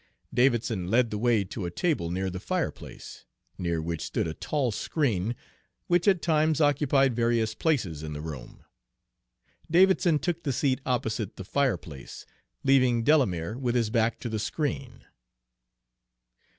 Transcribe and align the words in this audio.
Davidson 0.33 0.87
led 0.87 1.11
the 1.11 1.17
way 1.19 1.43
to 1.43 1.67
a 1.67 1.69
table 1.69 2.09
near 2.09 2.31
the 2.31 2.39
fireplace, 2.39 3.23
near 3.59 3.79
which 3.79 4.01
stood 4.01 4.25
a 4.27 4.33
tall 4.33 4.71
screen, 4.71 5.35
which 5.85 6.07
at 6.07 6.23
times 6.23 6.59
occupied 6.59 7.15
various 7.15 7.53
places 7.53 8.01
in 8.01 8.13
the 8.13 8.19
room. 8.21 8.65
Davidson 9.69 10.17
took 10.17 10.41
the 10.41 10.53
seat 10.53 10.81
opposite 10.87 11.35
the 11.35 11.45
fireplace, 11.45 12.25
leaving 12.63 13.03
Delamere 13.03 13.59
with 13.59 13.75
his 13.75 13.91
back 13.91 14.19
to 14.21 14.27
the 14.27 14.39
screen. 14.39 15.05